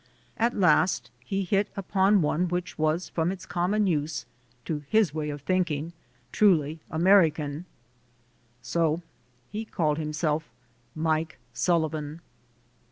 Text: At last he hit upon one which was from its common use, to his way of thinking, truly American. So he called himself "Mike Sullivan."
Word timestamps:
At 0.35 0.57
last 0.57 1.11
he 1.23 1.43
hit 1.43 1.67
upon 1.77 2.23
one 2.23 2.47
which 2.47 2.75
was 2.79 3.09
from 3.09 3.31
its 3.31 3.45
common 3.45 3.85
use, 3.85 4.25
to 4.65 4.81
his 4.89 5.13
way 5.13 5.29
of 5.29 5.43
thinking, 5.43 5.93
truly 6.31 6.79
American. 6.89 7.65
So 8.63 9.03
he 9.51 9.63
called 9.63 9.99
himself 9.99 10.49
"Mike 10.95 11.37
Sullivan." 11.53 12.21